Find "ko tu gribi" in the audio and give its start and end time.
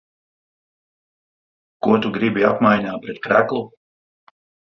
1.83-2.47